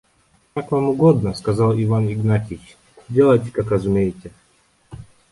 «Как 0.55 0.71
вам 0.71 0.85
угодно,– 0.89 1.35
сказал 1.35 1.75
Иван 1.75 2.11
Игнатьич,– 2.11 2.75
делайте, 3.07 3.51
как 3.51 3.69
разумеете. 3.69 4.31